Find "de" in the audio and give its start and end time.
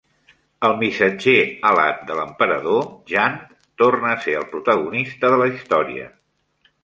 2.11-2.15, 5.35-5.41